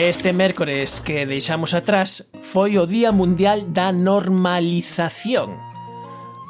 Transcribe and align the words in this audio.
Este 0.00 0.32
mércores 0.32 0.98
que 0.98 1.26
deixamos 1.26 1.76
atrás 1.76 2.32
foi 2.40 2.80
o 2.80 2.88
Día 2.88 3.12
Mundial 3.12 3.68
da 3.76 3.92
Normalización. 3.92 5.60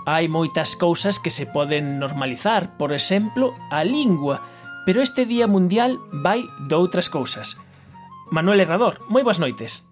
Hai 0.06 0.30
moitas 0.30 0.78
cousas 0.78 1.18
que 1.18 1.34
se 1.34 1.50
poden 1.50 1.98
normalizar, 1.98 2.78
por 2.78 2.94
exemplo, 2.94 3.58
a 3.74 3.82
lingua, 3.82 4.46
pero 4.86 5.02
este 5.02 5.26
Día 5.26 5.50
Mundial 5.50 5.98
vai 6.14 6.46
doutras 6.70 7.10
cousas. 7.10 7.58
Manuel 8.30 8.62
Herrador, 8.62 9.02
moi 9.10 9.26
boas 9.26 9.42
noites. 9.42 9.82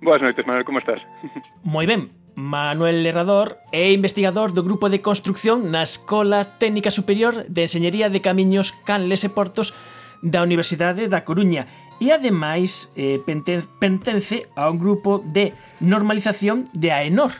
Boas 0.00 0.24
noites, 0.24 0.48
Manuel, 0.48 0.64
como 0.64 0.80
estás? 0.80 1.04
moi 1.68 1.84
ben. 1.84 2.16
Manuel 2.32 3.04
Herrador 3.04 3.60
é 3.76 3.92
investigador 3.92 4.56
do 4.56 4.64
Grupo 4.64 4.88
de 4.88 5.04
Construcción 5.04 5.68
na 5.68 5.84
Escola 5.84 6.56
Técnica 6.56 6.88
Superior 6.88 7.44
de 7.44 7.68
Enseñería 7.68 8.08
de 8.08 8.24
Camiños, 8.24 8.72
Canles 8.88 9.20
e 9.20 9.28
Portos 9.28 9.76
da 10.24 10.40
Universidade 10.40 11.12
da 11.12 11.28
Coruña 11.28 11.68
e 12.00 12.12
ademais 12.12 12.92
eh, 12.96 13.20
pertence 13.24 14.46
a 14.56 14.70
un 14.70 14.78
grupo 14.78 15.20
de 15.20 15.52
normalización 15.80 16.68
de 16.72 16.92
AENOR. 16.92 17.32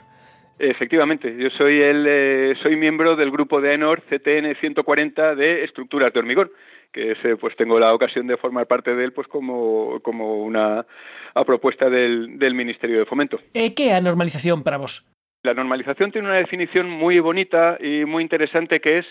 Efectivamente, 0.59 1.35
yo 1.37 1.51
soy 1.51 1.81
el 1.81 2.07
eh, 2.07 2.55
soy 2.63 2.77
miembro 2.77 3.17
del 3.17 3.31
grupo 3.31 3.61
de 3.61 3.71
AENOR 3.71 4.03
CTN 4.03 4.55
140 4.55 5.35
de 5.35 5.65
estructuras 5.65 6.13
de 6.13 6.21
hormigón, 6.21 6.51
que 6.93 7.13
ese, 7.13 7.37
pues 7.37 7.57
tengo 7.57 7.81
la 7.81 7.93
ocasión 7.95 8.27
de 8.27 8.37
formar 8.37 8.67
parte 8.67 8.95
de 8.95 9.05
él 9.05 9.13
pues 9.13 9.27
como, 9.27 10.01
como 10.03 10.45
una 10.45 10.87
a 11.35 11.45
propuesta 11.45 11.89
del, 11.89 12.39
del 12.39 12.55
Ministerio 12.55 12.99
de 12.99 13.07
Fomento. 13.07 13.41
E 13.55 13.73
que 13.73 13.91
é 13.91 13.97
a 13.97 14.05
normalización 14.05 14.63
para 14.63 14.77
vos? 14.77 15.09
La 15.43 15.55
normalización 15.55 16.13
tiene 16.13 16.29
una 16.29 16.39
definición 16.39 16.89
muy 16.89 17.19
bonita 17.19 17.77
y 17.81 18.05
muy 18.05 18.23
interesante 18.23 18.81
que 18.81 18.99
es 18.99 19.07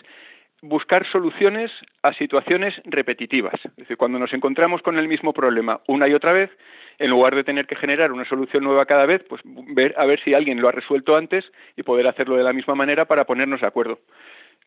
buscar 0.62 1.06
soluciones 1.08 1.72
a 2.04 2.14
situaciones 2.14 2.80
repetitivas. 2.86 3.56
Es 3.66 3.76
decir, 3.76 3.98
cuando 3.98 4.20
nos 4.20 4.34
encontramos 4.34 4.82
con 4.82 4.98
el 4.98 5.08
mismo 5.08 5.34
problema 5.34 5.82
una 5.88 6.08
y 6.08 6.14
otra 6.14 6.34
vez, 6.34 6.52
en 7.00 7.10
lugar 7.10 7.36
de 7.36 7.44
tener 7.44 7.66
que 7.66 7.76
generar 7.76 8.12
una 8.12 8.26
solución 8.26 8.64
nueva 8.64 8.86
cada 8.86 9.06
vez, 9.06 9.24
pues 9.28 9.42
ver 9.44 9.96
a 9.98 10.06
ver 10.06 10.22
si 10.24 10.34
alguien 10.34 10.62
lo 10.62 10.68
ha 10.68 10.72
resuelto 10.72 11.16
antes 11.16 11.46
y 11.76 11.84
poder 11.84 12.08
hacerlo 12.08 12.38
de 12.38 12.44
la 12.44 12.54
misma 12.54 12.76
manera 12.76 13.06
para 13.06 13.26
ponernos 13.26 13.62
de 13.62 13.68
acuerdo. 13.68 14.00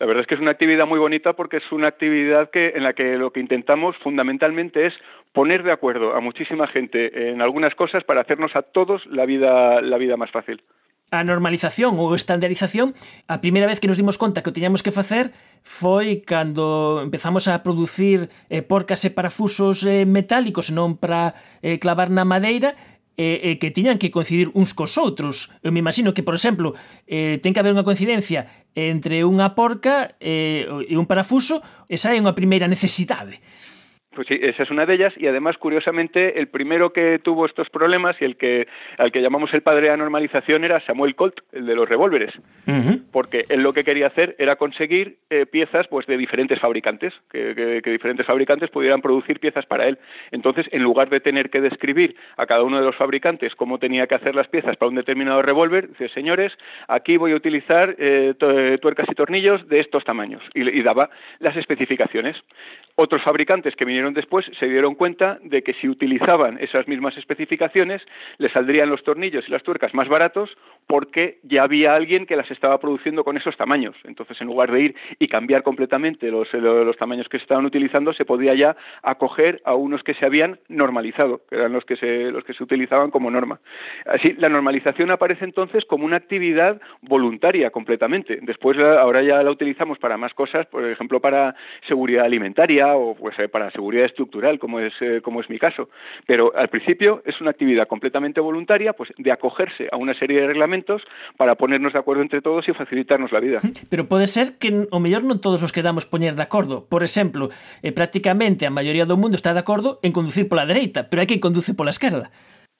La 0.00 0.06
verdad 0.06 0.22
es 0.22 0.26
que 0.26 0.34
es 0.34 0.40
una 0.40 0.50
actividad 0.50 0.86
muy 0.86 0.98
bonita 0.98 1.34
porque 1.34 1.58
es 1.58 1.72
una 1.72 1.86
actividad 1.86 2.50
que, 2.50 2.72
en 2.74 2.82
la 2.82 2.94
que 2.94 3.16
lo 3.16 3.32
que 3.32 3.38
intentamos 3.38 3.96
fundamentalmente 3.98 4.86
es 4.86 4.94
poner 5.32 5.62
de 5.62 5.70
acuerdo 5.70 6.16
a 6.16 6.20
muchísima 6.20 6.66
gente 6.66 7.30
en 7.30 7.40
algunas 7.40 7.76
cosas 7.76 8.02
para 8.02 8.22
hacernos 8.22 8.56
a 8.56 8.62
todos 8.62 9.06
la 9.06 9.24
vida, 9.24 9.80
la 9.80 9.98
vida 9.98 10.16
más 10.16 10.32
fácil. 10.32 10.62
a 11.10 11.22
normalización 11.22 12.00
ou 12.00 12.16
estandarización, 12.16 12.92
a 13.30 13.38
primeira 13.38 13.68
vez 13.68 13.78
que 13.78 13.86
nos 13.86 14.00
dimos 14.00 14.18
conta 14.18 14.42
que 14.42 14.50
o 14.50 14.56
teñamos 14.56 14.82
que 14.82 14.94
facer 14.94 15.30
foi 15.62 16.24
cando 16.24 17.00
empezamos 17.04 17.46
a 17.46 17.62
producir 17.62 18.28
eh, 18.50 18.62
porcas 18.64 19.04
e 19.06 19.14
parafusos 19.14 19.86
eh, 19.86 20.04
metálicos 20.08 20.74
non 20.74 20.98
para 20.98 21.36
eh, 21.62 21.78
clavar 21.78 22.10
na 22.10 22.26
madeira 22.26 22.74
e, 23.16 23.54
eh, 23.54 23.56
que 23.62 23.70
tiñan 23.70 23.98
que 23.98 24.10
coincidir 24.10 24.50
uns 24.58 24.74
cos 24.74 24.98
outros. 24.98 25.54
Eu 25.62 25.70
me 25.70 25.78
imagino 25.78 26.14
que, 26.14 26.26
por 26.26 26.34
exemplo, 26.34 26.74
eh, 27.06 27.38
ten 27.38 27.54
que 27.54 27.62
haber 27.62 27.70
unha 27.70 27.86
coincidencia 27.86 28.50
entre 28.74 29.22
unha 29.22 29.54
porca 29.54 30.18
eh, 30.18 30.66
e 30.66 30.94
un 30.98 31.06
parafuso, 31.06 31.62
esa 31.86 32.10
é 32.10 32.18
unha 32.18 32.34
primeira 32.34 32.66
necesidade. 32.66 33.38
Pues 34.14 34.28
sí, 34.28 34.38
esa 34.40 34.62
es 34.62 34.70
una 34.70 34.86
de 34.86 34.94
ellas 34.94 35.12
y 35.16 35.26
además, 35.26 35.58
curiosamente, 35.58 36.38
el 36.38 36.48
primero 36.48 36.92
que 36.92 37.18
tuvo 37.18 37.46
estos 37.46 37.68
problemas 37.70 38.16
y 38.20 38.24
el 38.24 38.36
que 38.36 38.68
al 38.98 39.10
que 39.10 39.20
llamamos 39.20 39.52
el 39.52 39.62
padre 39.62 39.82
de 39.82 39.88
la 39.88 39.96
normalización 39.96 40.64
era 40.64 40.80
Samuel 40.80 41.14
Colt, 41.14 41.40
el 41.52 41.66
de 41.66 41.74
los 41.74 41.88
revólveres, 41.88 42.34
uh 42.66 42.70
-huh. 42.70 43.02
porque 43.10 43.44
él 43.48 43.62
lo 43.62 43.72
que 43.72 43.84
quería 43.84 44.06
hacer 44.06 44.36
era 44.38 44.56
conseguir 44.56 45.18
eh, 45.30 45.46
piezas 45.46 45.88
pues 45.88 46.06
de 46.06 46.16
diferentes 46.16 46.60
fabricantes, 46.60 47.12
que, 47.30 47.54
que, 47.54 47.82
que, 47.82 47.90
diferentes 47.90 48.26
fabricantes 48.26 48.70
pudieran 48.70 49.00
producir 49.00 49.40
piezas 49.40 49.66
para 49.66 49.84
él. 49.88 49.98
Entonces, 50.30 50.66
en 50.70 50.82
lugar 50.82 51.08
de 51.10 51.20
tener 51.20 51.50
que 51.50 51.60
describir 51.60 52.16
a 52.36 52.46
cada 52.46 52.62
uno 52.62 52.78
de 52.78 52.84
los 52.84 52.96
fabricantes 52.96 53.54
cómo 53.54 53.78
tenía 53.78 54.06
que 54.06 54.14
hacer 54.14 54.34
las 54.34 54.48
piezas 54.48 54.76
para 54.76 54.88
un 54.90 54.96
determinado 54.96 55.42
revólver, 55.42 55.88
dice, 55.88 56.08
señores, 56.10 56.52
aquí 56.88 57.16
voy 57.16 57.32
a 57.32 57.36
utilizar 57.36 57.96
eh, 57.98 58.34
tuercas 58.80 59.06
y 59.10 59.14
tornillos 59.14 59.68
de 59.68 59.80
estos 59.80 60.04
tamaños 60.04 60.42
y, 60.54 60.68
y 60.68 60.82
daba 60.82 61.10
las 61.40 61.56
especificaciones. 61.56 62.36
Otros 62.96 63.22
fabricantes 63.22 63.74
que 63.74 63.84
vinieron 63.84 64.14
después 64.14 64.46
se 64.58 64.66
dieron 64.66 64.94
cuenta 64.94 65.38
de 65.42 65.62
que 65.62 65.74
si 65.74 65.88
utilizaban 65.88 66.58
esas 66.60 66.86
mismas 66.86 67.16
especificaciones 67.16 68.02
les 68.38 68.52
saldrían 68.52 68.88
los 68.88 69.02
tornillos 69.02 69.44
y 69.48 69.50
las 69.50 69.64
tuercas 69.64 69.94
más 69.94 70.08
baratos 70.08 70.56
porque 70.86 71.38
ya 71.42 71.62
había 71.62 71.94
alguien 71.94 72.26
que 72.26 72.36
las 72.36 72.50
estaba 72.50 72.78
produciendo 72.78 73.24
con 73.24 73.36
esos 73.36 73.56
tamaños. 73.56 73.96
Entonces, 74.04 74.40
en 74.40 74.46
lugar 74.46 74.70
de 74.70 74.80
ir 74.80 74.94
y 75.18 75.28
cambiar 75.28 75.62
completamente 75.62 76.30
los, 76.30 76.52
los 76.52 76.96
tamaños 76.96 77.28
que 77.28 77.38
se 77.38 77.44
estaban 77.44 77.64
utilizando, 77.64 78.12
se 78.12 78.24
podía 78.24 78.54
ya 78.54 78.76
acoger 79.02 79.62
a 79.64 79.74
unos 79.74 80.02
que 80.02 80.14
se 80.14 80.26
habían 80.26 80.58
normalizado, 80.68 81.40
que 81.48 81.56
eran 81.56 81.72
los 81.72 81.84
que 81.84 81.96
se, 81.96 82.30
los 82.30 82.44
que 82.44 82.54
se 82.54 82.62
utilizaban 82.62 83.10
como 83.10 83.30
norma. 83.30 83.60
Así, 84.06 84.34
la 84.38 84.48
normalización 84.48 85.10
aparece 85.10 85.44
entonces 85.44 85.84
como 85.84 86.04
una 86.04 86.16
actividad 86.16 86.80
voluntaria 87.02 87.70
completamente. 87.70 88.38
Después, 88.42 88.78
ahora 88.78 89.22
ya 89.22 89.42
la 89.42 89.50
utilizamos 89.50 89.98
para 89.98 90.16
más 90.16 90.34
cosas, 90.34 90.66
por 90.66 90.84
ejemplo, 90.84 91.20
para 91.20 91.54
seguridad 91.88 92.24
alimentaria 92.24 92.94
o 92.94 93.14
pues, 93.14 93.38
eh, 93.38 93.48
para 93.48 93.70
seguridad 93.70 94.06
estructural, 94.06 94.58
como 94.58 94.80
es, 94.80 94.92
eh, 95.00 95.20
como 95.22 95.40
es 95.40 95.48
mi 95.48 95.58
caso. 95.58 95.88
Pero 96.26 96.52
al 96.54 96.68
principio 96.68 97.22
es 97.24 97.40
una 97.40 97.50
actividad 97.50 97.88
completamente 97.88 98.40
voluntaria, 98.40 98.92
pues 98.92 99.12
de 99.16 99.32
acogerse 99.32 99.88
a 99.90 99.96
una 99.96 100.14
serie 100.14 100.40
de 100.40 100.46
reglamentos 100.46 100.73
elementos 100.74 101.02
para 101.36 101.54
ponernos 101.54 101.92
de 101.92 101.98
acordo 101.98 102.22
entre 102.22 102.42
todos 102.42 102.66
e 102.68 102.74
facilitarnos 102.74 103.32
a 103.32 103.40
vida. 103.40 103.60
Pero 103.88 104.08
pode 104.10 104.26
ser 104.26 104.58
que 104.58 104.88
o 104.90 104.98
mellor 104.98 105.22
non 105.22 105.38
todos 105.38 105.62
nos 105.62 105.70
quedamos 105.70 106.06
poñer 106.10 106.34
de 106.34 106.42
acordo. 106.42 106.90
Por 106.90 107.06
exemplo, 107.06 107.54
eh, 107.82 107.94
prácticamente 107.94 108.66
a 108.66 108.74
maioría 108.74 109.06
do 109.06 109.14
mundo 109.14 109.38
está 109.38 109.54
de 109.54 109.62
acordo 109.62 110.02
en 110.02 110.10
conducir 110.10 110.50
pola 110.50 110.66
dereita, 110.66 111.06
pero 111.06 111.22
hai 111.22 111.30
que 111.30 111.38
conduce 111.38 111.78
pola 111.78 111.94
esquerda. 111.94 112.34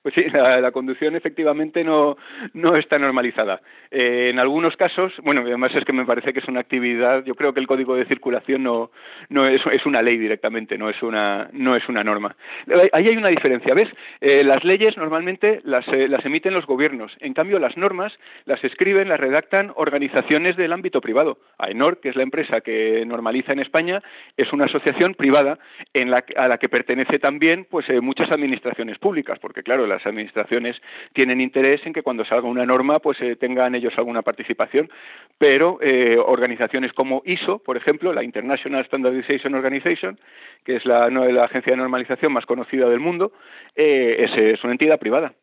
Pues 0.05 0.17
sí, 0.17 0.27
la, 0.31 0.71
conducción 0.71 1.17
efectivamente 1.17 1.83
no, 1.83 2.19
no 2.53 2.77
está 2.77 2.99
normalizada. 2.99 3.63
Eh, 3.91 4.29
en 4.29 4.39
algunos 4.39 4.77
casos, 4.77 5.15
bueno, 5.23 5.41
además 5.41 5.75
es 5.75 5.83
que 5.87 5.95
me 5.95 6.05
parece 6.05 6.35
que 6.35 6.41
es 6.41 6.49
una 6.49 6.61
actividad, 6.61 7.25
yo 7.25 7.35
creo 7.35 7.55
que 7.55 7.61
el 7.61 7.67
código 7.67 7.97
de 7.97 8.05
circulación 8.05 8.63
no, 8.63 8.91
no 9.31 9.47
es, 9.47 9.63
es 9.73 9.87
una 9.87 10.03
ley 10.03 10.19
directamente, 10.19 10.77
no 10.77 10.91
es 10.91 11.03
una, 11.03 11.49
no 11.53 11.75
es 11.75 11.89
una 11.89 12.05
norma. 12.05 12.37
Ahí 12.93 13.09
hay 13.09 13.17
una 13.17 13.29
diferencia, 13.29 13.73
¿ves? 13.73 13.89
Eh, 14.21 14.45
las 14.45 14.63
leyes 14.63 14.99
normalmente 14.99 15.63
las, 15.65 15.89
eh, 15.89 16.07
las 16.07 16.23
emiten 16.27 16.53
los 16.53 16.67
gobiernos, 16.67 17.17
en 17.21 17.33
cambio 17.33 17.59
las 17.59 17.79
normas 17.79 18.13
las 18.45 18.63
escriben, 18.63 19.09
las 19.09 19.19
redactan 19.19 19.73
organizaciones 19.75 20.55
del 20.59 20.75
ámbito 20.75 21.01
privado. 21.01 21.39
AENOR, 21.57 22.01
que 22.01 22.11
es 22.11 22.17
la 22.17 22.25
empresa 22.25 22.61
que 22.61 23.07
normaliza 23.07 23.55
en 23.55 23.61
España, 23.61 24.03
es 24.37 24.53
una 24.53 24.67
asociación 24.67 25.15
privada 25.15 25.59
en 25.95 26.11
la, 26.11 26.23
a 26.37 26.47
la 26.47 26.59
que 26.59 26.69
pertenece 26.69 27.19
también 27.19 27.67
pues, 27.71 27.89
eh, 27.89 28.03
muchas 28.03 28.31
administraciones 28.31 28.99
públicas, 28.99 29.39
porque 29.39 29.63
claro, 29.63 29.94
las 29.95 30.07
administraciones 30.07 30.77
tienen 31.13 31.41
interés 31.41 31.81
en 31.87 31.93
que 31.93 32.03
cuando 32.03 32.25
salga 32.25 32.49
una 32.49 32.67
norma 32.67 32.99
pues 32.99 33.21
eh, 33.21 33.37
tengan 33.37 33.75
ellos 33.75 33.93
alguna 33.97 34.23
participación, 34.23 34.91
pero 35.39 35.79
eh, 35.81 36.17
organizaciones 36.19 36.93
como 36.93 37.23
ISO, 37.25 37.59
por 37.59 37.77
ejemplo, 37.77 38.13
la 38.13 38.25
International 38.25 38.85
Standardization 38.85 39.55
Organization, 39.55 40.19
que 40.65 40.77
es 40.77 40.87
la, 40.87 41.07
agencia 41.45 41.73
de 41.73 41.77
normalización 41.77 42.33
más 42.33 42.47
conocida 42.47 42.89
del 42.89 43.01
mundo, 43.01 43.33
eh, 43.75 44.27
es, 44.37 44.65
una 44.65 44.73
entidad 44.73 44.99
privada. 44.99 45.35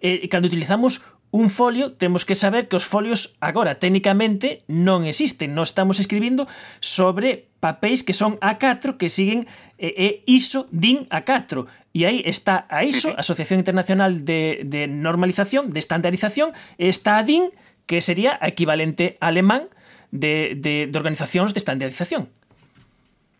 Eh, 0.00 0.28
cando 0.28 0.48
utilizamos 0.48 1.19
un 1.30 1.50
folio, 1.50 1.92
temos 1.92 2.26
que 2.26 2.34
saber 2.34 2.66
que 2.66 2.76
os 2.76 2.84
folios 2.84 3.38
agora 3.38 3.78
técnicamente 3.78 4.66
non 4.66 5.06
existen. 5.06 5.54
Non 5.54 5.62
estamos 5.62 6.02
escribindo 6.02 6.50
sobre 6.82 7.50
papéis 7.62 8.02
que 8.02 8.14
son 8.14 8.34
A4 8.42 8.98
que 8.98 9.06
siguen 9.06 9.46
eh, 9.78 9.94
eh, 9.94 10.14
ISO 10.26 10.66
DIN 10.74 11.06
A4 11.06 11.70
e 11.94 12.06
aí 12.06 12.22
está 12.26 12.66
a 12.70 12.82
ISO, 12.82 13.14
Asociación 13.18 13.58
Internacional 13.58 14.26
de, 14.26 14.62
de 14.66 14.86
Normalización, 14.86 15.70
de 15.70 15.78
Estandarización, 15.78 16.54
e 16.78 16.86
está 16.86 17.18
a 17.18 17.26
DIN, 17.26 17.50
que 17.86 17.98
sería 17.98 18.38
a 18.38 18.46
equivalente 18.46 19.18
alemán 19.18 19.66
de, 20.10 20.54
de, 20.54 20.86
de 20.86 20.96
organizacións 20.98 21.54
de 21.54 21.58
estandarización. 21.58 22.30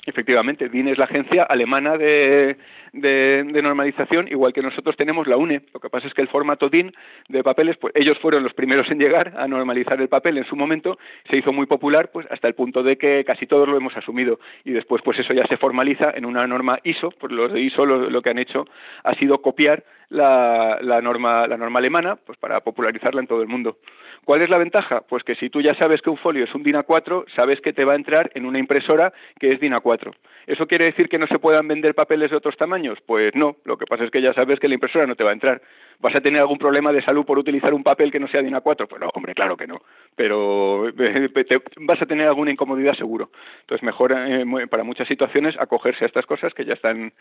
Efectivamente, 0.06 0.68
DIN 0.68 0.88
es 0.88 0.98
la 0.98 1.04
agencia 1.04 1.42
alemana 1.44 1.96
de, 1.96 2.58
de, 2.92 3.44
normalización, 3.44 4.28
igual 4.28 4.52
que 4.52 4.62
nosotros 4.62 4.96
tenemos 4.96 5.26
la 5.26 5.36
UNE. 5.36 5.62
Lo 5.72 5.80
que 5.80 5.90
pasa 5.90 6.06
es 6.06 6.14
que 6.14 6.22
el 6.22 6.28
formato 6.28 6.68
DIN 6.68 6.92
de 7.28 7.42
papeles, 7.42 7.76
pues 7.76 7.92
ellos 7.96 8.18
fueron 8.20 8.42
los 8.42 8.54
primeros 8.54 8.90
en 8.90 8.98
llegar 8.98 9.34
a 9.36 9.46
normalizar 9.46 10.00
el 10.00 10.08
papel 10.08 10.38
en 10.38 10.44
su 10.44 10.56
momento, 10.56 10.98
se 11.30 11.36
hizo 11.36 11.52
muy 11.52 11.66
popular, 11.66 12.10
pues 12.12 12.26
hasta 12.30 12.48
el 12.48 12.54
punto 12.54 12.82
de 12.82 12.96
que 12.96 13.24
casi 13.24 13.46
todos 13.46 13.68
lo 13.68 13.76
hemos 13.76 13.96
asumido 13.96 14.40
y 14.64 14.72
después 14.72 15.02
pues 15.02 15.18
eso 15.18 15.32
ya 15.32 15.46
se 15.46 15.56
formaliza 15.56 16.12
en 16.14 16.24
una 16.24 16.46
norma 16.46 16.78
ISO, 16.84 17.10
pues 17.10 17.32
los 17.32 17.52
de 17.52 17.60
ISO 17.60 17.86
lo, 17.86 18.10
lo 18.10 18.22
que 18.22 18.30
han 18.30 18.38
hecho 18.38 18.66
ha 19.04 19.14
sido 19.14 19.40
copiar 19.40 19.84
la, 20.10 20.78
la, 20.82 21.00
norma, 21.00 21.46
la 21.46 21.56
norma 21.56 21.78
alemana 21.78 22.16
pues 22.16 22.36
para 22.38 22.60
popularizarla 22.60 23.20
en 23.20 23.26
todo 23.26 23.42
el 23.42 23.48
mundo. 23.48 23.78
¿Cuál 24.24 24.42
es 24.42 24.50
la 24.50 24.58
ventaja? 24.58 25.00
Pues 25.00 25.24
que 25.24 25.34
si 25.34 25.48
tú 25.48 25.62
ya 25.62 25.74
sabes 25.74 26.02
que 26.02 26.10
un 26.10 26.18
folio 26.18 26.44
es 26.44 26.54
un 26.54 26.62
DIN 26.62 26.76
A4, 26.76 27.24
sabes 27.34 27.60
que 27.60 27.72
te 27.72 27.84
va 27.84 27.94
a 27.94 27.96
entrar 27.96 28.30
en 28.34 28.44
una 28.44 28.58
impresora 28.58 29.12
que 29.38 29.52
es 29.52 29.60
DIN 29.60 29.72
A4. 29.72 30.12
¿Eso 30.46 30.66
quiere 30.66 30.84
decir 30.84 31.08
que 31.08 31.18
no 31.18 31.26
se 31.26 31.38
puedan 31.38 31.66
vender 31.66 31.94
papeles 31.94 32.30
de 32.30 32.36
otros 32.36 32.56
tamaños? 32.56 32.79
Años? 32.80 32.98
Pues 33.04 33.32
no, 33.34 33.56
lo 33.64 33.76
que 33.76 33.86
pasa 33.86 34.04
es 34.04 34.10
que 34.10 34.22
ya 34.22 34.32
sabes 34.32 34.58
que 34.58 34.68
la 34.68 34.74
impresora 34.74 35.06
no 35.06 35.14
te 35.14 35.24
va 35.24 35.30
a 35.30 35.34
entrar. 35.34 35.62
¿Vas 35.98 36.16
a 36.16 36.20
tener 36.20 36.40
algún 36.40 36.56
problema 36.56 36.92
de 36.92 37.02
salud 37.02 37.26
por 37.26 37.38
utilizar 37.38 37.74
un 37.74 37.82
papel 37.82 38.10
que 38.10 38.18
no 38.18 38.26
sea 38.26 38.40
de 38.42 38.50
A4? 38.50 38.88
Pues 38.88 39.00
no, 39.00 39.10
hombre, 39.14 39.34
claro 39.34 39.56
que 39.56 39.66
no. 39.66 39.82
Pero 40.16 40.88
eh, 40.88 41.28
vas 41.80 42.00
a 42.00 42.06
tener 42.06 42.26
alguna 42.26 42.50
incomodidad 42.50 42.94
seguro. 42.94 43.30
Entonces, 43.60 43.84
mejor 43.84 44.14
eh, 44.16 44.44
para 44.70 44.82
muchas 44.82 45.06
situaciones 45.06 45.54
acogerse 45.58 46.04
a 46.04 46.06
estas 46.06 46.24
cosas 46.24 46.54
que 46.54 46.64
ya 46.64 46.72
están, 46.72 47.12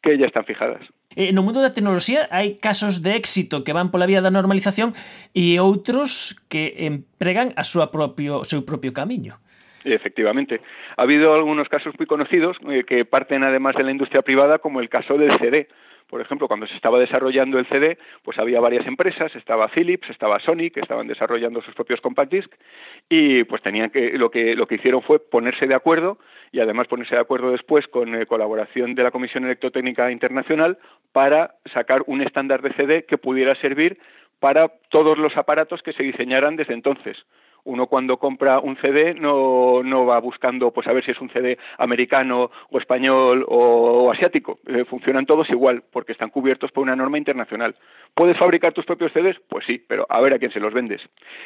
que 0.00 0.16
ya 0.16 0.26
están 0.26 0.44
fijadas. 0.44 0.80
En 1.16 1.36
el 1.36 1.42
mundo 1.42 1.60
de 1.60 1.68
la 1.68 1.72
tecnología 1.72 2.28
hay 2.30 2.58
casos 2.58 3.02
de 3.02 3.16
éxito 3.16 3.64
que 3.64 3.72
van 3.72 3.90
por 3.90 3.98
la 3.98 4.06
vía 4.06 4.20
la 4.20 4.30
normalización 4.30 4.94
y 5.34 5.58
otros 5.58 6.40
que 6.48 6.86
empregan 6.86 7.52
a 7.56 7.64
su 7.64 7.80
propio, 7.90 8.44
su 8.44 8.64
propio 8.64 8.92
camino. 8.92 9.40
Efectivamente. 9.84 10.60
Ha 10.96 11.02
habido 11.02 11.34
algunos 11.34 11.68
casos 11.68 11.94
muy 11.98 12.06
conocidos 12.06 12.56
eh, 12.68 12.84
que 12.84 13.04
parten 13.04 13.44
además 13.44 13.74
de 13.76 13.84
la 13.84 13.90
industria 13.90 14.22
privada, 14.22 14.58
como 14.58 14.80
el 14.80 14.88
caso 14.88 15.16
del 15.16 15.30
CD. 15.38 15.68
Por 16.10 16.20
ejemplo, 16.20 16.48
cuando 16.48 16.66
se 16.66 16.74
estaba 16.74 16.98
desarrollando 16.98 17.60
el 17.60 17.66
CD, 17.66 17.96
pues 18.24 18.36
había 18.38 18.58
varias 18.58 18.84
empresas, 18.86 19.34
estaba 19.36 19.68
Philips, 19.68 20.10
estaba 20.10 20.40
Sony, 20.40 20.70
que 20.74 20.80
estaban 20.80 21.06
desarrollando 21.06 21.62
sus 21.62 21.72
propios 21.72 22.00
compact 22.00 22.32
disc, 22.32 22.52
y 23.08 23.44
pues 23.44 23.62
tenían 23.62 23.90
que 23.90 24.18
lo 24.18 24.28
que 24.28 24.56
lo 24.56 24.66
que 24.66 24.74
hicieron 24.74 25.02
fue 25.02 25.20
ponerse 25.20 25.68
de 25.68 25.74
acuerdo 25.76 26.18
y 26.50 26.58
además 26.58 26.88
ponerse 26.88 27.14
de 27.14 27.20
acuerdo 27.20 27.52
después 27.52 27.86
con 27.86 28.16
eh, 28.16 28.26
colaboración 28.26 28.96
de 28.96 29.04
la 29.04 29.12
Comisión 29.12 29.44
Electrotécnica 29.44 30.10
Internacional 30.10 30.78
para 31.12 31.54
sacar 31.72 32.02
un 32.06 32.22
estándar 32.22 32.60
de 32.60 32.74
CD 32.74 33.04
que 33.04 33.16
pudiera 33.16 33.54
servir 33.54 34.00
para 34.40 34.66
todos 34.88 35.16
los 35.16 35.36
aparatos 35.36 35.80
que 35.82 35.92
se 35.92 36.02
diseñaran 36.02 36.56
desde 36.56 36.74
entonces 36.74 37.18
uno 37.64 37.86
cuando 37.86 38.18
compra 38.18 38.58
un 38.58 38.76
CD 38.76 39.14
no, 39.14 39.82
no, 39.82 40.06
va 40.06 40.18
buscando 40.20 40.70
pues 40.70 40.86
a 40.86 40.92
ver 40.92 41.04
si 41.04 41.10
es 41.10 41.20
un 41.20 41.30
CD 41.30 41.58
americano 41.78 42.50
o 42.70 42.78
español 42.78 43.44
o, 43.48 44.10
asiático. 44.10 44.58
Eh, 44.66 44.84
funcionan 44.84 45.26
todos 45.26 45.48
igual 45.50 45.82
porque 45.92 46.12
están 46.12 46.30
cubiertos 46.30 46.72
por 46.72 46.82
una 46.82 46.96
norma 46.96 47.18
internacional. 47.18 47.76
¿Puedes 48.14 48.36
fabricar 48.38 48.72
tus 48.72 48.86
propios 48.86 49.12
CDs? 49.12 49.40
Pues 49.48 49.64
sí, 49.66 49.82
pero 49.86 50.06
a 50.08 50.20
ver 50.20 50.34
a 50.34 50.38
quién 50.38 50.52
se 50.52 50.60
los 50.60 50.74
vendes. 50.74 51.00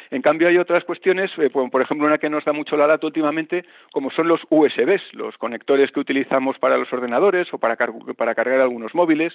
En 0.09 0.21
cambio 0.21 0.47
hay 0.47 0.57
otras 0.57 0.83
cuestiones, 0.83 1.31
eh, 1.37 1.49
por 1.49 1.81
ejemplo 1.81 2.07
una 2.07 2.17
que 2.17 2.29
nos 2.29 2.45
da 2.45 2.53
mucho 2.53 2.75
la 2.75 2.87
lata 2.87 3.07
últimamente, 3.07 3.65
como 3.91 4.11
son 4.11 4.27
los 4.27 4.41
USBs, 4.49 5.13
los 5.13 5.37
conectores 5.37 5.91
que 5.91 5.99
utilizamos 5.99 6.57
para 6.59 6.77
los 6.77 6.91
ordenadores 6.91 7.53
o 7.53 7.57
para, 7.57 7.75
para 7.75 8.35
cargar 8.35 8.61
algunos 8.61 8.95
móviles. 8.95 9.33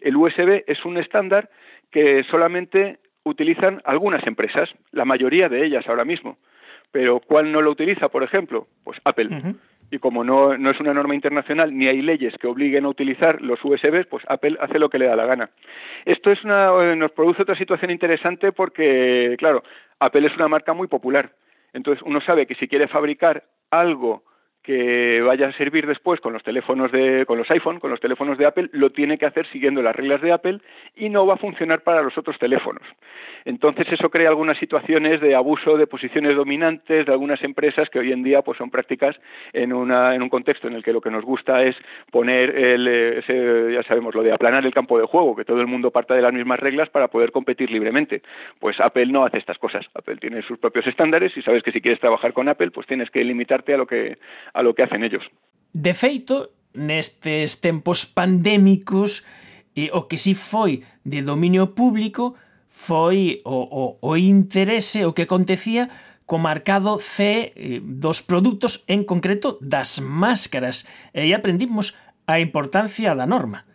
El 0.00 0.16
USB 0.16 0.64
es 0.66 0.84
un 0.84 0.98
estándar 0.98 1.50
que 1.90 2.24
solamente 2.24 2.98
utilizan 3.24 3.80
algunas 3.84 4.26
empresas, 4.26 4.70
la 4.92 5.04
mayoría 5.04 5.48
de 5.48 5.64
ellas 5.64 5.86
ahora 5.88 6.04
mismo. 6.04 6.38
Pero 6.92 7.20
¿cuál 7.20 7.52
no 7.52 7.62
lo 7.62 7.70
utiliza, 7.70 8.08
por 8.08 8.22
ejemplo? 8.22 8.66
Pues 8.84 8.98
Apple. 9.04 9.54
Y 9.92 9.98
como 9.98 10.22
no, 10.24 10.56
no, 10.56 10.70
es 10.70 10.80
una 10.80 10.94
norma 10.94 11.14
internacional 11.14 11.76
ni 11.76 11.88
hay 11.88 12.00
leyes 12.00 12.34
que 12.38 12.46
obliguen 12.46 12.84
a 12.84 12.88
utilizar 12.88 13.40
los 13.42 13.58
USBs, 13.64 14.06
pues 14.06 14.24
Apple 14.28 14.56
hace 14.60 14.78
lo 14.78 14.88
que 14.88 14.98
le 14.98 15.06
da 15.06 15.16
la 15.16 15.26
gana. 15.26 15.50
Esto 16.04 16.30
es 16.30 16.44
una, 16.44 16.94
nos 16.94 17.10
produce 17.10 17.42
otra 17.42 17.56
situación 17.56 17.90
interesante 17.90 18.52
porque, 18.52 19.34
claro, 19.38 19.64
Apple 19.98 20.28
es 20.28 20.36
una 20.36 20.48
marca 20.48 20.74
muy 20.74 20.86
popular. 20.86 21.32
Entonces 21.72 22.02
uno 22.06 22.20
sabe 22.20 22.46
que 22.46 22.54
si 22.54 22.68
quiere 22.68 22.88
fabricar 22.88 23.44
algo 23.70 24.24
que 24.70 25.20
vaya 25.20 25.48
a 25.48 25.52
servir 25.52 25.84
después 25.84 26.20
con 26.20 26.32
los 26.32 26.44
teléfonos 26.44 26.92
de, 26.92 27.26
con 27.26 27.36
los 27.36 27.50
iPhone, 27.50 27.80
con 27.80 27.90
los 27.90 27.98
teléfonos 27.98 28.38
de 28.38 28.46
Apple, 28.46 28.70
lo 28.70 28.90
tiene 28.90 29.18
que 29.18 29.26
hacer 29.26 29.44
siguiendo 29.48 29.82
las 29.82 29.96
reglas 29.96 30.22
de 30.22 30.30
Apple 30.30 30.60
y 30.94 31.08
no 31.08 31.26
va 31.26 31.34
a 31.34 31.38
funcionar 31.38 31.80
para 31.80 32.02
los 32.02 32.16
otros 32.16 32.38
teléfonos. 32.38 32.84
Entonces 33.44 33.86
eso 33.90 34.10
crea 34.10 34.28
algunas 34.28 34.58
situaciones 34.58 35.20
de 35.20 35.34
abuso 35.34 35.76
de 35.76 35.88
posiciones 35.88 36.36
dominantes 36.36 37.04
de 37.04 37.10
algunas 37.10 37.42
empresas 37.42 37.90
que 37.90 37.98
hoy 37.98 38.12
en 38.12 38.22
día 38.22 38.42
pues 38.42 38.58
son 38.58 38.70
prácticas 38.70 39.16
en, 39.52 39.72
una, 39.72 40.14
en 40.14 40.22
un 40.22 40.28
contexto 40.28 40.68
en 40.68 40.74
el 40.74 40.84
que 40.84 40.92
lo 40.92 41.00
que 41.00 41.10
nos 41.10 41.24
gusta 41.24 41.62
es 41.62 41.74
poner 42.12 42.56
el, 42.56 42.86
ese, 42.86 43.72
ya 43.72 43.82
sabemos, 43.82 44.14
lo 44.14 44.22
de 44.22 44.32
aplanar 44.32 44.64
el 44.64 44.74
campo 44.74 45.00
de 45.00 45.06
juego, 45.06 45.34
que 45.34 45.44
todo 45.44 45.60
el 45.60 45.66
mundo 45.66 45.90
parta 45.90 46.14
de 46.14 46.22
las 46.22 46.32
mismas 46.32 46.60
reglas 46.60 46.90
para 46.90 47.08
poder 47.08 47.32
competir 47.32 47.72
libremente. 47.72 48.22
Pues 48.60 48.78
Apple 48.78 49.06
no 49.06 49.24
hace 49.24 49.38
estas 49.38 49.58
cosas. 49.58 49.86
Apple 49.94 50.18
tiene 50.18 50.42
sus 50.42 50.58
propios 50.58 50.86
estándares 50.86 51.36
y 51.36 51.42
sabes 51.42 51.64
que 51.64 51.72
si 51.72 51.80
quieres 51.80 51.98
trabajar 51.98 52.32
con 52.32 52.48
Apple, 52.48 52.70
pues 52.70 52.86
tienes 52.86 53.10
que 53.10 53.24
limitarte 53.24 53.74
a 53.74 53.78
lo 53.78 53.86
que 53.88 54.18
a 54.60 54.62
lo 54.62 54.76
que 54.76 54.84
hacen 54.84 55.02
ellos. 55.02 55.24
De 55.72 55.96
feito, 55.96 56.52
nestes 56.76 57.64
tempos 57.64 58.04
pandémicos, 58.04 59.24
e 59.74 59.88
o 59.96 60.04
que 60.04 60.20
si 60.20 60.36
foi 60.36 60.84
de 61.02 61.22
dominio 61.24 61.72
público 61.72 62.36
foi 62.68 63.40
o, 63.44 63.56
o, 63.56 63.82
o 64.00 64.12
interese, 64.16 65.08
o 65.08 65.16
que 65.16 65.24
acontecía 65.24 65.88
co 66.28 66.38
marcado 66.38 67.02
C 67.02 67.50
eh, 67.56 67.82
dos 67.82 68.22
produtos, 68.22 68.86
en 68.86 69.02
concreto 69.02 69.58
das 69.58 69.98
máscaras, 69.98 70.86
e 71.10 71.34
aprendimos 71.34 71.98
a 72.30 72.38
importancia 72.38 73.18
da 73.18 73.26
norma. 73.26 73.66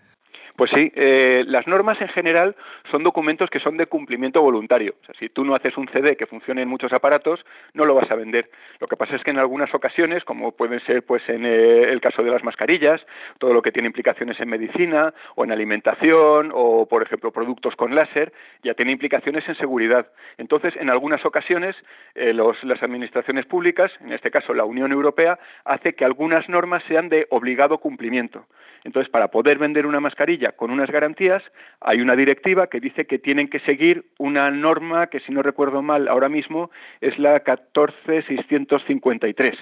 Pues 0.56 0.72
sí, 0.72 0.90
eh, 0.96 1.44
las 1.48 1.68
normas 1.68 2.00
en 2.00 2.07
general 2.07 2.56
son 2.90 3.04
documentos 3.04 3.50
que 3.50 3.60
son 3.60 3.75
de 3.75 3.88
cumplimiento 3.88 4.42
voluntario. 4.42 4.96
O 5.02 5.06
sea, 5.06 5.16
si 5.19 5.28
tú 5.28 5.44
no 5.44 5.54
haces 5.54 5.75
un 5.75 5.90
CD 5.90 6.16
que 6.16 6.28
funcione 6.28 6.62
en 6.62 6.69
muchos 6.69 6.94
aparatos, 6.94 7.46
no 7.74 7.84
lo 7.86 7.94
vas 7.94 8.10
a 8.10 8.16
vender. 8.16 8.50
Lo 8.80 8.88
que 8.88 8.96
pasa 8.96 9.18
es 9.18 9.24
que 9.24 9.31
en 9.31 9.40
algunas 9.40 9.74
ocasiones, 9.74 10.24
como 10.24 10.54
pueden 10.54 10.80
ser 10.86 11.06
pues 11.06 11.28
en 11.28 11.46
eh, 11.46 11.92
el 11.92 12.00
caso 12.00 12.24
de 12.24 12.31
las 12.31 12.46
mascarillas, 12.46 13.06
todo 13.38 13.54
lo 13.54 13.62
que 13.62 13.74
tiene 13.74 13.88
implicaciones 13.88 14.40
en 14.40 14.48
medicina 14.48 15.13
o 15.36 15.44
en 15.44 15.52
alimentación 15.52 16.52
o, 16.54 16.86
por 16.86 17.04
ejemplo, 17.04 17.31
productos 17.31 17.75
con 17.75 17.94
láser, 17.94 18.31
ya 18.63 18.75
tiene 18.75 18.94
implicaciones 18.94 19.46
en 19.50 19.56
seguridad. 19.56 20.08
Entonces, 20.38 20.74
en 20.78 20.90
algunas 20.90 21.25
ocasiones, 21.25 21.75
eh, 22.16 22.34
las 22.34 22.81
administraciones 22.81 23.46
públicas, 23.46 23.92
en 24.00 24.13
este 24.13 24.31
caso 24.31 24.54
la 24.54 24.63
Unión 24.63 24.94
Europea, 24.94 25.38
hace 25.66 25.96
que 25.96 26.06
algunas 26.06 26.48
normas 26.48 26.81
sean 26.88 27.10
de 27.10 27.28
obligado 27.30 27.80
cumplimiento. 27.80 28.46
Entonces, 28.86 29.10
para 29.10 29.30
poder 29.30 29.58
vender 29.58 29.88
una 29.88 30.00
mascarilla 30.00 30.45
con 30.52 30.72
unas 30.72 30.90
garantías, 30.90 31.44
hay 31.82 32.02
una 32.02 32.16
directiva 32.16 32.68
que 32.68 32.80
dice 32.80 33.06
que 33.06 33.20
tienen 33.20 33.48
que 33.48 33.60
seguir 33.60 34.06
una 34.18 34.50
norma 34.52 35.08
que, 35.08 35.20
si 35.22 35.32
no 35.32 35.42
recuerdo 35.42 35.82
mal, 35.82 36.08
ahora 36.08 36.30
mismo 36.30 36.72
es 37.02 37.18
la 37.20 37.42
14653. 37.42 39.56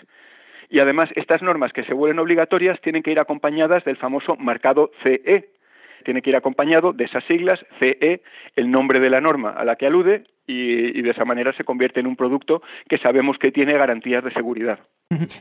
Y 0.70 0.80
además, 0.80 1.10
estas 1.16 1.42
normas 1.42 1.72
que 1.72 1.84
se 1.84 1.94
vuelven 1.94 2.20
obligatorias 2.20 2.80
tienen 2.82 3.04
que 3.04 3.12
ir 3.12 3.20
acompañadas 3.20 3.84
del 3.86 3.98
famoso 3.98 4.36
marcado 4.38 4.92
CE. 5.04 5.50
Tiene 6.04 6.22
que 6.22 6.32
ir 6.32 6.36
acompañado 6.36 6.94
de 6.94 7.06
esas 7.06 7.24
siglas 7.26 7.60
CE, 7.80 8.22
el 8.56 8.72
nombre 8.72 9.00
de 9.00 9.10
la 9.10 9.22
norma 9.22 9.52
a 9.52 9.64
la 9.66 9.76
que 9.76 9.86
alude, 9.86 10.24
y, 10.48 11.02
de 11.02 11.10
esa 11.10 11.26
manera 11.26 11.54
se 11.54 11.64
convierte 11.64 12.00
en 12.00 12.08
un 12.08 12.16
producto 12.16 12.62
que 12.90 12.98
sabemos 12.98 13.38
que 13.38 13.52
tiene 13.52 13.74
garantías 13.74 14.24
de 14.24 14.34
seguridad. 14.34 14.80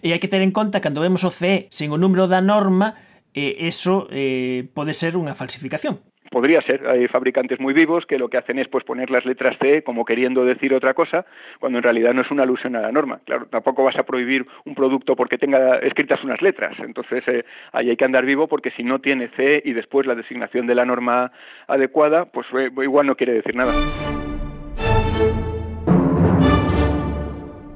Y 0.03 0.13
hay 0.13 0.21
que 0.21 0.29
tener 0.29 0.45
en 0.45 0.53
cuenta, 0.53 0.81
cuando 0.81 1.01
vemos 1.01 1.25
o 1.25 1.31
CE 1.31 1.67
sin 1.71 1.91
o 1.93 1.99
número 1.99 2.29
da 2.29 2.41
norma, 2.41 2.95
eh, 3.35 3.57
eso 3.67 4.09
eh, 4.11 4.69
pode 4.75 4.95
ser 4.95 5.17
unha 5.17 5.35
falsificación. 5.35 6.01
Podría 6.33 6.63
ser, 6.63 6.89
hay 6.89 7.09
fabricantes 7.09 7.61
muy 7.61 7.75
vivos 7.75 8.07
que 8.07 8.17
lo 8.17 8.31
que 8.31 8.39
hacen 8.39 8.59
es 8.59 8.67
pues 8.67 8.85
poner 8.85 9.11
las 9.11 9.27
letras 9.27 9.59
C 9.61 9.85
como 9.85 10.07
queriendo 10.07 10.47
decir 10.47 10.73
otra 10.73 10.95
cosa, 10.95 11.27
cuando 11.61 11.79
en 11.79 11.85
realidad 11.85 12.15
no 12.15 12.23
es 12.23 12.31
una 12.31 12.45
alusión 12.45 12.75
a 12.75 12.81
la 12.81 12.91
norma. 12.91 13.21
Claro, 13.27 13.49
tampoco 13.49 13.85
vas 13.85 13.97
a 13.97 14.05
prohibir 14.05 14.47
un 14.65 14.75
producto 14.75 15.15
porque 15.15 15.37
tenga 15.37 15.77
escritas 15.77 16.25
unas 16.25 16.41
letras. 16.41 16.73
Entonces 16.79 17.23
eh, 17.29 17.45
ahí 17.73 17.91
hay 17.91 17.97
que 17.97 18.07
andar 18.07 18.25
vivo 18.25 18.49
porque 18.49 18.71
si 18.71 18.83
no 18.83 19.01
tiene 19.01 19.29
C 19.37 19.61
y 19.63 19.75
después 19.75 20.07
la 20.07 20.15
designación 20.15 20.67
de 20.67 20.75
la 20.75 20.87
norma 20.87 21.33
adecuada, 21.67 22.25
pues 22.25 22.47
igual 22.83 23.07
no 23.07 23.15
quiere 23.15 23.35
decir 23.35 23.55
nada. 23.55 23.75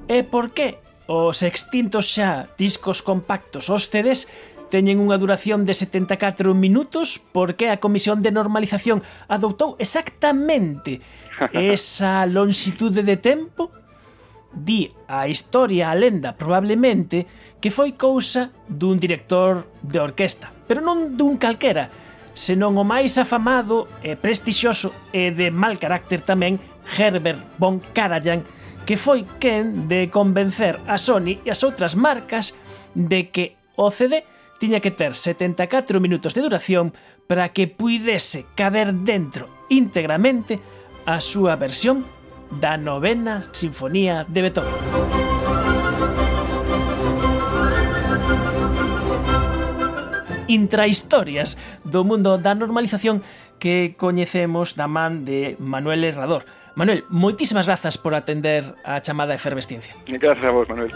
E 0.08 0.22
por 0.22 0.54
qué 0.54 0.78
os 1.10 1.42
extintos 1.42 2.14
xa 2.14 2.46
discos 2.56 3.02
compactos, 3.02 3.70
os 3.70 3.90
CDs, 3.90 4.30
teñen 4.68 4.98
unha 4.98 5.18
duración 5.18 5.62
de 5.62 5.74
74 5.74 6.52
minutos 6.54 7.18
porque 7.18 7.70
a 7.70 7.78
Comisión 7.78 8.22
de 8.22 8.34
Normalización 8.34 9.02
adoptou 9.30 9.78
exactamente 9.78 11.00
esa 11.52 12.26
longitude 12.26 13.06
de 13.06 13.16
tempo 13.18 13.70
di 14.56 14.88
a 15.06 15.28
historia, 15.28 15.92
a 15.92 15.94
lenda, 15.94 16.32
probablemente, 16.32 17.28
que 17.60 17.68
foi 17.68 17.92
cousa 17.92 18.50
dun 18.64 18.96
director 18.96 19.68
de 19.84 20.00
orquesta, 20.00 20.48
pero 20.64 20.80
non 20.80 21.12
dun 21.14 21.36
calquera, 21.36 21.92
senón 22.32 22.80
o 22.80 22.84
máis 22.84 23.20
afamado 23.20 23.84
e 24.00 24.16
prestixioso 24.16 24.96
e 25.12 25.28
de 25.32 25.52
mal 25.52 25.76
carácter 25.76 26.24
tamén 26.24 26.56
Herbert 26.96 27.60
von 27.60 27.84
Karajan, 27.92 28.48
que 28.88 28.96
foi 28.96 29.28
quen 29.36 29.88
de 29.90 30.08
convencer 30.08 30.80
a 30.88 30.96
Sony 30.96 31.42
e 31.44 31.52
as 31.52 31.60
outras 31.60 31.92
marcas 31.92 32.56
de 32.96 33.28
que 33.28 33.60
o 33.76 33.92
CD 33.92 34.24
tiña 34.58 34.80
que 34.80 34.90
ter 34.90 35.14
74 35.14 36.00
minutos 36.00 36.34
de 36.34 36.42
duración 36.42 36.92
para 37.26 37.50
que 37.50 37.68
puidese 37.68 38.46
caber 38.54 38.92
dentro 38.92 39.48
íntegramente 39.68 40.60
a 41.06 41.20
súa 41.20 41.54
versión 41.56 42.06
da 42.50 42.78
novena 42.78 43.46
sinfonía 43.52 44.26
de 44.26 44.40
Beethoven. 44.42 44.74
Intrahistorias 50.46 51.58
do 51.82 52.06
mundo 52.06 52.38
da 52.38 52.54
normalización 52.54 53.22
que 53.58 53.98
coñecemos 53.98 54.78
da 54.78 54.86
man 54.86 55.26
de 55.26 55.58
Manuel 55.58 56.06
Herrador. 56.06 56.46
Manuel, 56.76 57.08
moitísimas 57.08 57.66
grazas 57.66 57.98
por 57.98 58.14
atender 58.14 58.76
a 58.84 59.00
chamada 59.00 59.34
efervesciencia. 59.34 59.96
Gracias 60.06 60.44
a 60.44 60.50
vos, 60.52 60.68
Manuel. 60.68 60.92